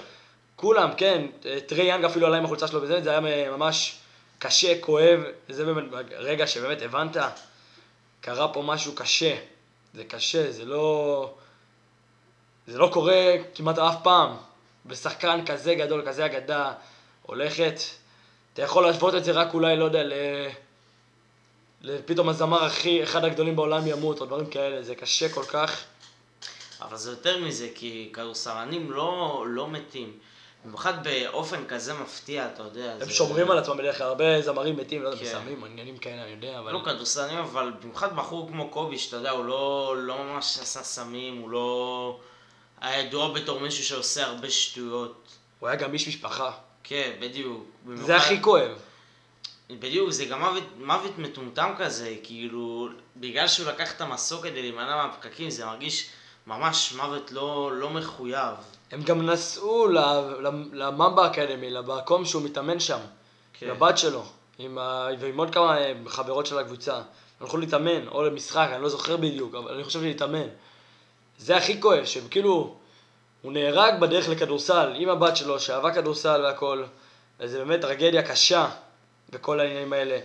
[0.56, 1.26] כולם, כן,
[1.66, 3.96] טרי יאנג אפילו עלה עם החולצה שלו וזה, זה היה ממש
[4.38, 5.84] קשה, כואב, וזה באמת
[6.18, 7.16] רגע שבאמת הבנת,
[8.26, 9.36] קרה פה משהו קשה,
[9.94, 11.34] זה קשה, זה לא,
[12.66, 14.36] זה לא קורה כמעט אף פעם,
[14.86, 16.72] ושחקן כזה גדול, כזה אגדה,
[17.22, 17.80] הולכת,
[18.52, 20.12] אתה יכול להשוות את זה רק אולי, לא יודע, ל...
[21.80, 25.84] לפתאום הזמר הכי, אחד הגדולים בעולם ימות, או דברים כאלה, זה קשה כל כך.
[26.80, 30.18] אבל זה יותר מזה, כי כדורסלנים לא, לא מתים.
[30.66, 32.92] במיוחד באופן כזה מפתיע, אתה יודע.
[32.92, 35.30] הם זה- שומרים על עצמם בדרך כלל, הרבה זמרים מתים, לא יודע, כן.
[35.38, 36.72] בסמים, עניינים כאלה, אני יודע, אבל...
[36.72, 41.36] לא כדורסלנים, אבל במיוחד בחור כמו קובי, שאתה יודע, הוא לא, לא ממש עשה סמים,
[41.36, 42.18] הוא לא...
[42.80, 45.28] היה ידוע בתור מישהו שעושה הרבה שטויות.
[45.60, 46.50] הוא היה גם איש משפחה.
[46.84, 47.64] כן, בדיוק.
[47.94, 48.70] זה הכי כואב.
[49.70, 54.96] בדיוק, זה גם מוות, מוות מטומטם כזה, כאילו, בגלל שהוא לקח את המסוק כדי להימנע
[54.96, 56.08] מהפקקים, זה מרגיש
[56.46, 58.54] ממש מוות לא, לא מחויב.
[58.92, 59.88] הם גם נסעו
[60.72, 62.98] לממבה אקדמי, למקום שהוא מתאמן שם,
[63.52, 63.66] כן.
[63.66, 64.22] לבת שלו,
[64.58, 65.08] עם ה...
[65.20, 66.94] ועם עוד כמה אה, חברות של הקבוצה.
[66.96, 67.02] הם
[67.40, 70.46] הלכו להתאמן, או למשחק, אני לא זוכר בדיוק, אבל אני חושב להתאמן.
[71.38, 72.76] זה הכי כואב, שהם כאילו,
[73.42, 76.84] הוא נהרג בדרך לכדורסל, עם הבת שלו, שאהבה כדורסל והכל,
[77.40, 78.68] וזה באמת טרגדיה קשה
[79.30, 80.18] בכל העניינים האלה.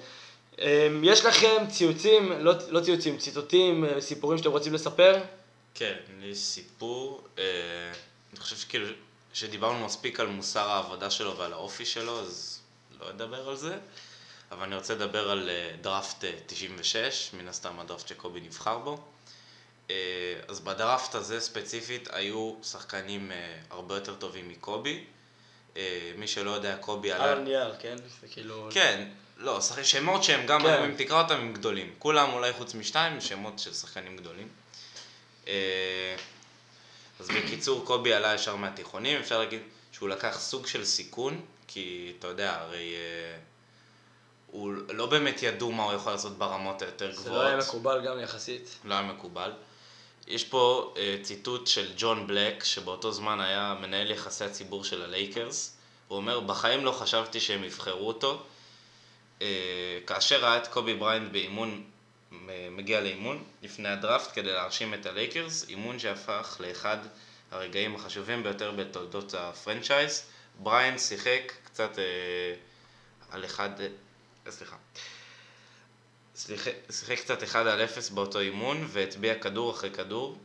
[0.60, 5.20] אה, יש לכם ציוצים, לא, לא ציוצים, ציטוטים, אה, סיפורים שאתם רוצים לספר?
[5.76, 7.28] כן, לי סיפור.
[7.40, 7.44] אה,
[8.32, 8.88] אני חושב שכאילו,
[9.34, 12.60] שדיברנו מספיק על מוסר העבודה שלו ועל האופי שלו, אז
[13.00, 13.78] לא אדבר על זה.
[14.52, 19.04] אבל אני רוצה לדבר על אה, דראפט אה, 96, מן הסתם הדראפט שקובי נבחר בו.
[19.90, 19.96] אה,
[20.48, 25.04] אז בדראפט הזה ספציפית היו שחקנים אה, הרבה יותר טובים מקובי.
[25.78, 27.32] אה, מי שלא יודע, קובי על עלה...
[27.42, 27.96] הנייר, כן?
[28.22, 28.68] זה כאילו...
[28.72, 29.08] כן,
[29.38, 30.84] לא, שחק- שמות שהם גם כן.
[30.84, 31.94] אם תקרא אותם, הם גדולים.
[32.00, 34.48] כולם אולי חוץ משתיים, שמות של שחקנים גדולים.
[35.52, 36.16] אה,
[37.20, 39.62] אז בקיצור, קובי עלה ישר מהתיכונים, אפשר להגיד
[39.92, 43.38] שהוא לקח סוג של סיכון, כי אתה יודע, הרי אה,
[44.52, 47.38] הוא לא באמת ידעו מה הוא יכול לעשות ברמות היותר זה גבוהות.
[47.38, 48.78] לא היה מקובל גם יחסית.
[48.86, 49.52] לא היה מקובל.
[50.28, 55.78] יש פה אה, ציטוט של ג'ון בלק, שבאותו זמן היה מנהל יחסי הציבור של הלייקרס.
[56.08, 58.44] הוא אומר, בחיים לא חשבתי שהם יבחרו אותו.
[59.42, 61.84] אה, כאשר ראה את קובי בריינט באימון,
[62.72, 66.98] מגיע לאימון לפני הדראפט כדי להרשים את הלייקרס, אימון שהפך לאחד
[67.52, 70.24] הרגעים החשובים ביותר בתולדות ה franchise.
[70.60, 72.04] בריינט שיחק קצת אה,
[73.32, 73.70] על אחד...
[73.82, 73.88] אה,
[74.52, 74.76] סליחה.
[76.36, 80.38] שיחק- שיחק קצת 1 על 0 באותו אימון והטביע כדור אחרי כדור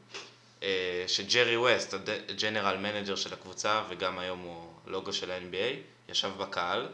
[0.62, 1.94] אה, שג'רי ווסט,
[2.28, 5.76] ה general manager של הקבוצה וגם היום הוא לוגו של ה-NBA,
[6.10, 6.88] ישב בקהל.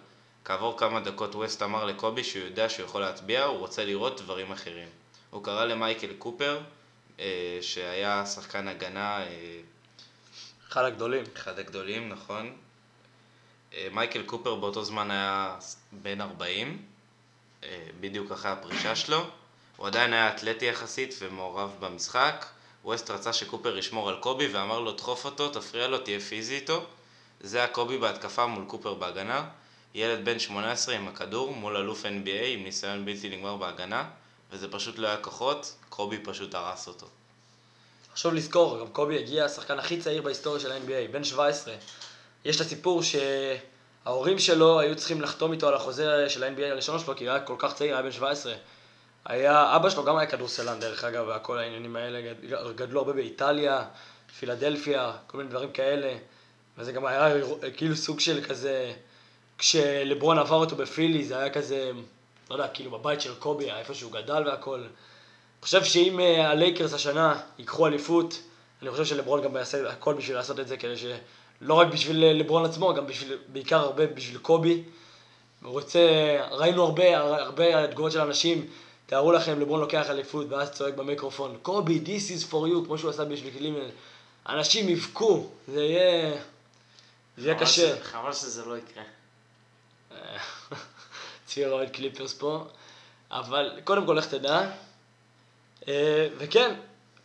[0.45, 4.53] כעבור כמה דקות ווסט אמר לקובי שהוא יודע שהוא יכול להטביע, הוא רוצה לראות דברים
[4.53, 4.89] אחרים.
[5.31, 6.61] הוא קרא למייקל קופר,
[7.21, 9.61] אה, שהיה שחקן הגנה, אה,
[10.69, 11.25] אחד הגדולים.
[11.37, 12.57] אחד הגדולים, נכון.
[13.75, 15.57] אה, מייקל קופר באותו זמן היה
[15.93, 16.83] בן 40,
[17.65, 19.25] אה, בדיוק אחרי הפרישה שלו.
[19.77, 22.47] הוא עדיין היה אתלטי יחסית ומעורב במשחק.
[22.85, 26.85] ווסט רצה שקופר ישמור על קובי ואמר לו דחוף אותו, תפריע לו, תהיה פיזי איתו.
[27.41, 29.49] זה היה קובי בהתקפה מול קופר בהגנה.
[29.95, 34.05] ילד בן 18 עם הכדור מול אלוף NBA עם ניסיון בלתי נגמר בהגנה,
[34.53, 37.07] וזה פשוט לא היה כוחות, קובי פשוט הרס אותו.
[38.15, 41.75] חשוב לזכור, גם קובי הגיע השחקן הכי צעיר בהיסטוריה של ה-NBA, בן 17.
[42.45, 47.17] יש את הסיפור שההורים שלו היו צריכים לחתום איתו על החוזה של ה-NBA הראשון שלו,
[47.17, 48.55] כי הוא היה כל כך צעיר, היה בן 17.
[49.25, 53.85] היה, אבא שלו גם היה כדורסלן דרך אגב, וכל העניינים האלה, גד- גדלו הרבה באיטליה,
[54.39, 56.15] פילדלפיה, כל מיני דברים כאלה.
[56.79, 57.29] וזה גם היה
[57.77, 58.93] כאילו סוג של כזה,
[59.59, 61.91] כשלברון עבר אותו בפילי, זה היה כזה,
[62.51, 64.79] לא יודע, כאילו בבית של קובי, איפה שהוא גדל והכל.
[64.79, 64.89] אני
[65.63, 68.43] חושב שאם אה, הלייקרס השנה ייקחו אליפות,
[68.83, 71.05] אני חושב שלברון גם יעשה הכל בשביל לעשות את זה, כדי ש...
[71.61, 74.83] לא רק בשביל אה, לברון עצמו, גם בשביל, בעיקר הרבה בשביל קובי.
[75.63, 76.01] הוא רוצה,
[76.51, 78.67] ראינו הרבה, הרבה תגובות של אנשים,
[79.07, 83.11] תארו לכם, לברון לוקח אליפות, ואז צועק במיקרופון, קובי, this is for you, כמו שהוא
[83.11, 83.91] עשה בשביל קלימנל.
[84.49, 86.35] אנשים יבכו, זה יהיה...
[87.37, 88.03] זה יהיה קשה.
[88.03, 89.03] חבל שזה לא יקרה.
[91.47, 92.65] צפיר אוהד קליפרס פה,
[93.31, 94.71] אבל קודם כל לך תדע.
[95.89, 96.75] אה, וכן,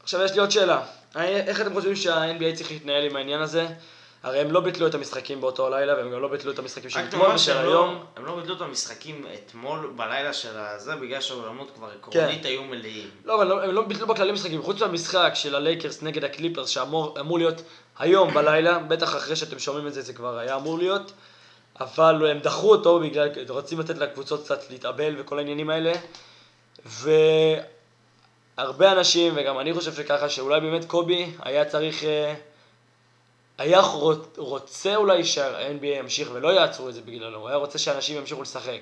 [0.04, 0.82] עכשיו יש לי עוד שאלה.
[1.16, 3.68] אה, איך אתם חושבים שה-NBA צריך להתנהל עם העניין הזה?
[4.24, 7.00] הרי הם לא ביטלו את המשחקים באותו לילה, והם גם לא ביטלו את המשחקים של
[7.00, 7.94] אתמול ושל שהם היום.
[7.94, 12.64] לא, הם לא ביטלו את המשחקים אתמול בלילה של הזה, בגלל שהאולמות כבר עקרונית היו
[12.64, 13.10] מלאים.
[13.26, 14.62] לא, אבל לא- הם לא ביטלו בכללי משחקים.
[14.62, 17.62] חוץ מהמשחק של הלייקרס נגד הקליפרס, שאמור אמור להיות
[18.00, 21.12] היום בלילה, בטח אחרי שאתם שומעים את זה, זה כבר היה אמור להיות.
[21.80, 25.94] אבל הם דחו אותו בגלל, רוצים לתת לקבוצות קצת להתאבל וכל העניינים האלה.
[28.58, 32.34] והרבה אנשים, וגם אני חושב שככה, שאולי באמת קובי היה צריך, אה,
[33.58, 38.18] היה רוצ- רוצה אולי שה-NBA ימשיך ולא יעצרו את זה בגללו, הוא היה רוצה שאנשים
[38.18, 38.80] ימשיכו לשחק.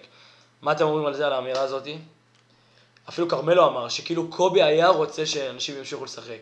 [0.62, 1.97] מה אתם אומרים על זה, על האמירה הזאתי?
[3.10, 6.39] אפילו כרמלו אמר שכאילו קובי היה רוצה שאנשים ימשיכו לשחק.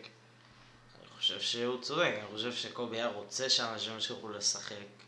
[1.00, 5.03] אני חושב שהוא צודק, אני חושב שקובי היה רוצה שאנשים ימשיכו לשחק.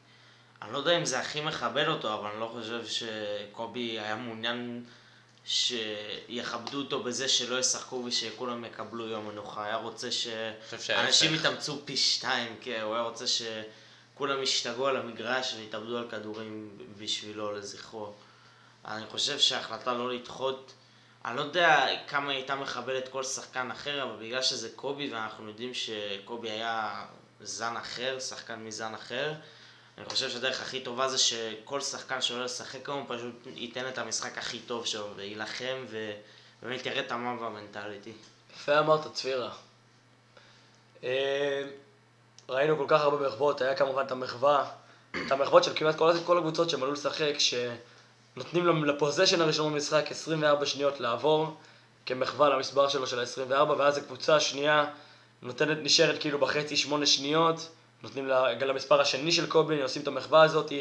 [0.67, 4.85] אני לא יודע אם זה הכי מכבד אותו, אבל אני לא חושב שקובי היה מעוניין
[5.45, 9.65] שיכבדו אותו בזה שלא ישחקו ושכולם יקבלו יום מנוחה.
[9.65, 11.35] היה רוצה שאנשים.
[11.35, 17.53] יתאמצו פי שתיים, כן, הוא היה רוצה שכולם ישתגעו על המגרש ויתאבדו על כדורים בשבילו,
[17.53, 18.13] לזכרו.
[18.85, 20.73] אני חושב שההחלטה לא לדחות,
[21.25, 25.49] אני לא יודע כמה היא הייתה מכבדת כל שחקן אחר, אבל בגלל שזה קובי ואנחנו
[25.49, 27.05] יודעים שקובי היה
[27.41, 29.33] זן אחר, שחקן מזן אחר,
[29.99, 34.39] אני חושב שהדרך הכי טובה זה שכל שחקן שעולה לשחק היום פשוט ייתן את המשחק
[34.39, 35.85] הכי טוב שלו ויילחם
[36.63, 38.13] ובאמת יראה את המאם והמנטליטי.
[38.55, 39.51] יפה אמרת, צפירה.
[41.05, 41.63] אה,
[42.49, 44.71] ראינו כל כך הרבה מחוות, היה כמובן את המחווה,
[45.27, 50.67] את המחוות של כמעט כל, כל הקבוצות שהם עלו לשחק, שנותנים לפוזיישן הראשון במשחק 24
[50.67, 51.57] שניות לעבור,
[52.07, 54.85] כמחווה למספר שלו של ה-24, ואז הקבוצה השנייה
[55.43, 57.69] נותנת, נשארת כאילו בחצי 8 שניות,
[58.07, 60.73] נותנים לה- למספר השני של קובי, עושים את המחווה הזאת,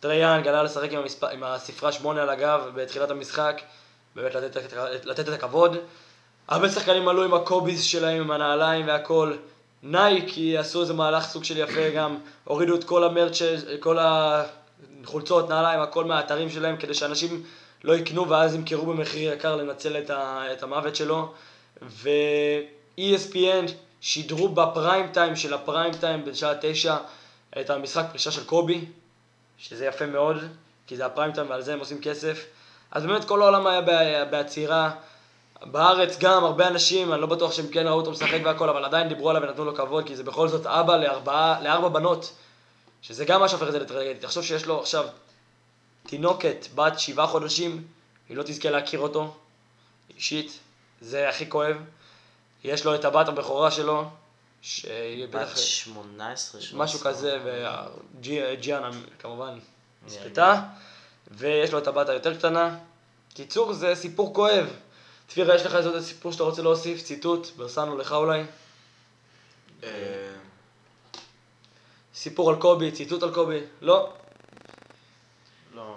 [0.00, 3.60] טריאן גלה לשחק עם, המספר, עם הספרה 8 על הגב בתחילת המשחק,
[4.16, 5.76] באמת לתת, את- לתת את הכבוד.
[6.48, 9.32] הרבה שחקנים עלו עם הקוביז שלהם, עם הנעליים והכל.
[9.82, 13.42] נייקי עשו איזה מהלך סוג של יפה גם, הורידו את כל המרצ',
[13.80, 13.98] כל
[15.04, 17.42] חולצות, נעליים, הכל מהאתרים שלהם, כדי שאנשים
[17.84, 21.32] לא יקנו ואז ימכרו במחיר יקר לנצל את, ה, את המוות שלו.
[21.82, 23.70] ו-ESPN
[24.06, 26.96] שידרו בפריים טיים של הפריים טיים בשעה תשע
[27.60, 28.84] את המשחק פרישה של קובי,
[29.58, 30.36] שזה יפה מאוד,
[30.86, 32.44] כי זה הפריים טיים ועל זה הם עושים כסף.
[32.90, 34.90] אז באמת כל העולם היה בעצירה.
[35.62, 39.08] בארץ גם הרבה אנשים, אני לא בטוח שהם כן ראו אותו משחק והכל, אבל עדיין
[39.08, 42.32] דיברו עליו ונתנו לו כבוד, כי זה בכל זאת אבא לארבעה, לארבע בנות,
[43.02, 44.20] שזה גם מה שהופך את זה לטרגדיה.
[44.20, 45.04] תחשוב שיש לו עכשיו
[46.06, 47.84] תינוקת בת שבעה חודשים,
[48.28, 49.34] היא לא תזכה להכיר אותו,
[50.16, 50.58] אישית,
[51.00, 51.76] זה הכי כואב.
[52.64, 54.10] יש לו את הבת הבכורה שלו,
[54.62, 55.50] שהיא בטח...
[55.52, 56.84] בת 18, 18.
[56.84, 59.58] משהו כזה, וג'יאנה כמובן
[60.06, 60.62] נספתה,
[61.30, 62.78] ויש לו את הבת היותר קטנה.
[63.34, 64.66] קיצור, זה סיפור כואב.
[65.28, 67.02] צפירה, יש לך איזה סיפור שאתה רוצה להוסיף?
[67.02, 67.46] ציטוט?
[67.56, 68.42] ברסנו לך אולי?
[69.82, 69.88] אה,
[72.14, 73.60] סיפור על קובי, ציטוט על קובי?
[73.80, 74.12] לא?
[75.74, 75.96] לא,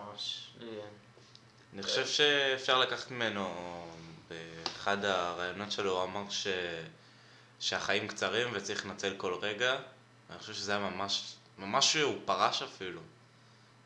[1.73, 3.49] אני חושב שאפשר לקחת ממנו,
[4.87, 6.47] באחד הראיונות שלו הוא אמר ש...
[7.59, 9.75] שהחיים קצרים וצריך לנצל כל רגע.
[10.29, 13.01] אני חושב שזה היה ממש, ממש הוא פרש אפילו.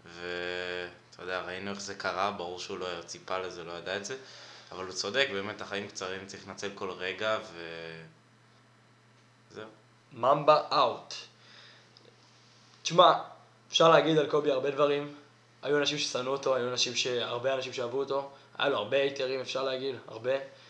[0.06, 4.18] ואתה יודע, ראינו איך זה קרה, ברור שהוא לא ציפה לזה, לא ידע את זה.
[4.72, 7.60] אבל הוא צודק, באמת החיים קצרים, צריך לנצל כל רגע ו...
[9.52, 9.68] זהו.
[10.14, 11.14] ממבה אאוט.
[12.84, 13.14] תשמע,
[13.70, 15.16] אפשר להגיד על קובי הרבה דברים.
[15.62, 17.08] היו אנשים ששנאו אותו, היו אנשים ש...
[17.08, 18.32] הרבה אנשים שאהבו אותו.
[18.58, 20.61] היה לו הרבה היתרים, אפשר להגיד, הרבה.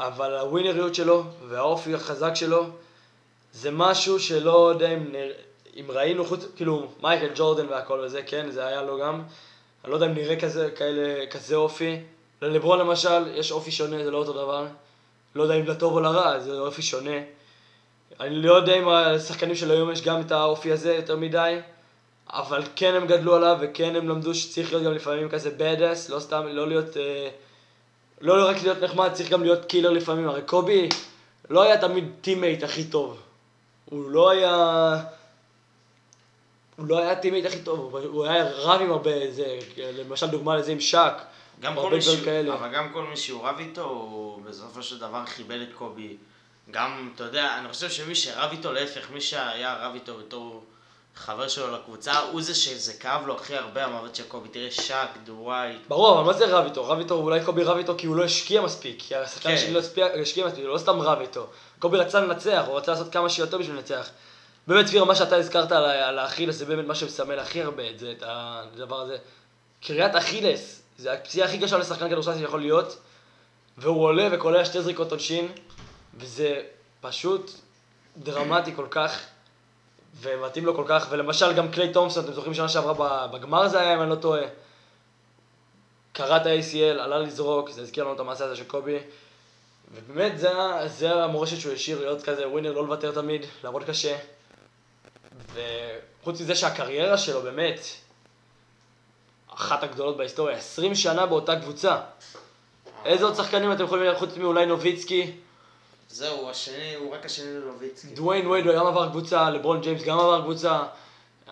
[0.00, 2.66] אבל הווינריות שלו והאופי החזק שלו
[3.52, 5.32] זה משהו שלא יודע אם, נר...
[5.76, 9.22] אם ראינו חוץ, כאילו מייקל ג'ורדן והכל וזה, כן, זה היה לו גם.
[9.84, 12.00] אני לא יודע אם נראה כזה, כאלה, כזה אופי.
[12.42, 14.66] ללברון למשל, יש אופי שונה, זה לא אותו דבר.
[15.34, 17.16] לא יודע אם לטוב או לרע, זה אופי שונה.
[18.20, 21.58] אני לא יודע אם השחקנים של היום יש גם את האופי הזה יותר מדי,
[22.30, 26.20] אבל כן הם גדלו עליו וכן הם למדו שצריך להיות גם לפעמים כזה bad לא
[26.20, 27.28] סתם, לא להיות, אה,
[28.20, 30.28] לא רק להיות נחמד, צריך גם להיות קילר לפעמים.
[30.28, 30.88] הרי קובי
[31.50, 33.20] לא היה תמיד teammate הכי טוב.
[33.84, 34.96] הוא לא היה...
[36.76, 40.56] הוא לא היה ה teammate הכי טוב, הוא היה רב עם הרבה, זה, למשל דוגמה
[40.56, 41.12] לזה עם שק.
[41.60, 42.54] גם כל מי שהוא, כאלה.
[42.54, 46.16] אבל גם כל מי שהוא רב איתו, הוא בסופו של דבר חיבב את קובי.
[46.70, 50.64] גם, אתה יודע, אני חושב שמי שרב איתו, להפך, מי שהיה רב איתו בתור
[51.16, 54.48] חבר שלו לקבוצה, הוא זה שזה כאב לו הכי הרבה המוות של קובי.
[54.48, 55.80] תראה, שק, דווייט.
[55.88, 56.88] ברור, אבל מה זה רב איתו?
[56.88, 58.96] רב איתו, אולי קובי רב איתו כי הוא לא השקיע מספיק.
[58.98, 59.58] כי השחקן כן.
[59.58, 59.80] שלי לא
[60.22, 61.46] השקיע מספיק, הוא לא סתם רב איתו.
[61.78, 64.10] קובי רצה לנצח, הוא רצה לעשות כמה שיותר בשביל לנצח.
[64.66, 68.12] באמת, דביר, מה שאתה הזכרת על האכילס, זה באמת מה שמסמל הכי הרבה את זה,
[68.18, 69.16] את הדבר הזה.
[69.82, 72.96] קריאת אכילס, זה הפציעה הכי קשה לשחקן כדורסל שיכול להיות,
[73.78, 75.48] והוא עולה וקולע שתי זריקות עונשין,
[76.14, 76.62] וזה
[77.00, 77.50] פשוט
[78.16, 79.20] דרמטי כל כך,
[80.20, 83.94] ומתאים לו כל כך, ולמשל גם קליי תומפסון, אתם זוכרים שנה שעברה בגמר זה היה,
[83.94, 84.42] אם אני לא טועה,
[86.12, 88.98] קרא את ה-ACL, עלה לזרוק, זה הזכיר לנו את המעשה הזה של קובי,
[89.94, 90.50] ובאמת זה,
[90.86, 94.16] זה המורשת שהוא השאיר, להיות כזה ווינר, לא לוותר תמיד, לעבוד קשה,
[95.54, 97.80] וחוץ מזה שהקריירה שלו באמת,
[99.54, 102.00] אחת הגדולות בהיסטוריה, 20 שנה באותה קבוצה.
[103.04, 105.32] איזה עוד שחקנים אתם יכולים לראות חוץ מאולי נוביצקי?
[106.14, 108.14] זהו, השני, הוא רק השני לנוביצקי.
[108.14, 110.82] דוויין וייד גם עבר קבוצה, לברון ג'יימס גם עבר קבוצה.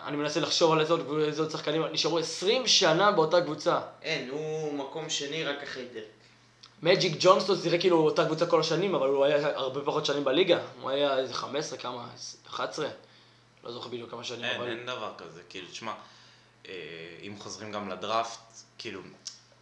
[0.03, 3.79] אני מנסה לחשוב על איזה עוד, שחקנים, נשארו 20 שנה באותה קבוצה.
[4.01, 6.03] אין, הוא מקום שני רק אחרי דירק.
[6.81, 10.59] מג'יק ג'ונסון שיחק כאילו אותה קבוצה כל השנים, אבל הוא היה הרבה פחות שנים בליגה.
[10.81, 12.07] הוא היה איזה 15, כמה?
[12.47, 12.87] 11?
[13.63, 14.69] לא זוכר בדיוק כמה שנים, אין, אבל...
[14.69, 15.93] אין דבר כזה, כאילו, תשמע,
[16.67, 16.73] אה,
[17.21, 18.39] אם חוזרים גם לדראפט,
[18.77, 19.01] כאילו,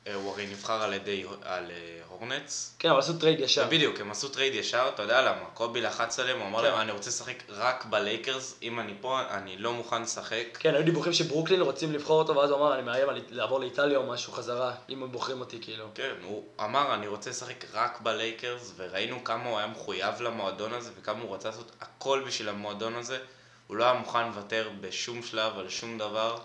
[0.05, 2.75] הוא הרי נבחר על ידי, על אה, הורנטס.
[2.79, 3.67] כן, אבל עשו trade ישר.
[3.67, 5.45] בדיוק, הם עשו trade ישר, אתה יודע למה?
[5.53, 6.65] קובי לחץ עליהם, הוא אמר כן.
[6.65, 10.57] להם, אני רוצה לשחק רק בלייקרס, אם אני פה, אני לא מוכן לשחק.
[10.59, 14.07] כן, היו דיווחים שברוקלין רוצים לבחור אותו, ואז הוא אמר, אני מאיים לעבור לאיטליה או
[14.07, 15.85] משהו חזרה, אם הם בוחרים אותי, כאילו.
[15.95, 20.91] כן, הוא אמר, אני רוצה לשחק רק בלייקרס, וראינו כמה הוא היה מחויב למועדון הזה,
[20.99, 23.19] וכמה הוא רצה לעשות הכל בשביל המועדון הזה.
[23.67, 26.39] הוא לא היה מוכן לוותר בשום שלב על שום דבר.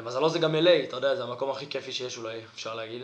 [0.00, 3.02] למזלו זה גם LA, אתה יודע, זה המקום הכי כיפי שיש אולי, אפשר להגיד.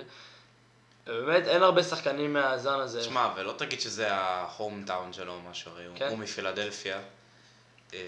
[1.07, 3.03] באמת, אין הרבה שחקנים מהזן הזה.
[3.03, 6.09] שמע, ולא תגיד שזה ההום טאון שלו או משהו, הרי כן.
[6.09, 7.01] הוא מפילדלפיה.
[7.95, 7.99] אה,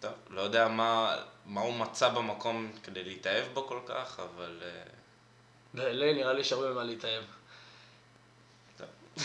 [0.00, 4.62] טוב, לא יודע מה, מה הוא מצא במקום כדי להתאהב בו כל כך, אבל...
[4.62, 4.82] אה,
[5.74, 7.24] ב-LA נראה לי שהרבה ממה להתאהב.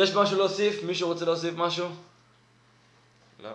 [0.00, 0.82] יש משהו להוסיף?
[0.82, 1.88] מישהו רוצה להוסיף משהו?
[3.42, 3.50] לא.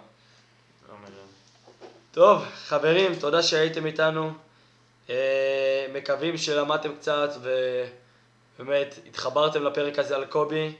[2.14, 4.32] טוב, חברים, תודה שהייתם איתנו.
[5.10, 7.30] אה, מקווים שלמדתם קצת
[8.60, 10.74] ובאמת התחברתם לפרק הזה על קובי.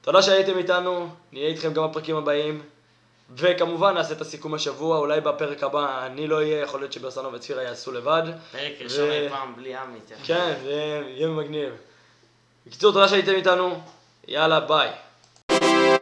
[0.00, 2.62] תודה שהייתם איתנו, נהיה איתכם גם בפרקים הבאים.
[3.36, 7.62] וכמובן נעשה את הסיכום השבוע, אולי בפרק הבא אני לא אהיה, יכול להיות שברסנו וצפירה
[7.62, 8.22] יעשו לבד.
[8.52, 10.10] פרק ראשון אי פעם בלי עמית.
[10.24, 11.72] כן, זה יהיה מגניב.
[12.66, 13.80] בקיצור, תודה שהייתם איתנו,
[14.28, 14.90] יאללה ביי.